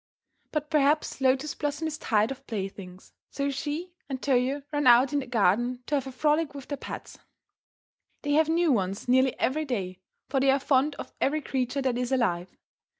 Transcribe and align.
But 0.51 0.71
perhaps 0.71 1.21
Lotus 1.21 1.53
Blossom 1.53 1.85
is 1.85 1.99
tired 1.99 2.31
of 2.31 2.47
playthings, 2.47 3.13
so 3.29 3.51
she 3.51 3.91
and 4.09 4.19
Toyo 4.19 4.63
run 4.73 4.87
out 4.87 5.13
in 5.13 5.19
the 5.19 5.27
garden 5.27 5.83
to 5.85 5.93
have 5.93 6.07
a 6.07 6.11
frolic 6.11 6.55
with 6.55 6.69
their 6.69 6.77
pets. 6.77 7.19
They 8.23 8.31
have 8.33 8.49
new 8.49 8.71
ones 8.71 9.07
nearly 9.07 9.39
every 9.39 9.63
day, 9.65 9.99
for 10.27 10.39
they 10.39 10.49
are 10.49 10.57
fond 10.59 10.95
of 10.95 11.13
every 11.21 11.41
creature 11.43 11.83
that 11.83 11.99
is 11.99 12.11
alive. 12.11 12.57